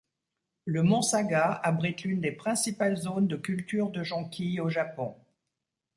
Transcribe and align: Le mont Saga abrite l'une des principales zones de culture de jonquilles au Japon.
Le 0.65 0.81
mont 0.81 1.03
Saga 1.03 1.59
abrite 1.63 2.01
l'une 2.05 2.21
des 2.21 2.31
principales 2.31 2.97
zones 2.97 3.27
de 3.27 3.35
culture 3.35 3.91
de 3.91 4.01
jonquilles 4.03 4.59
au 4.59 4.67
Japon. 4.67 5.15